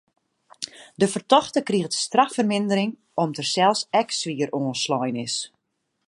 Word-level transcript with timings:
De 1.01 1.07
fertochte 1.07 1.61
kriget 1.69 1.97
straffermindering 2.05 2.91
om't 3.23 3.39
er 3.41 3.47
sels 3.53 3.81
ek 4.01 4.09
swier 4.19 4.49
oanslein 4.57 5.17
is. 5.27 5.35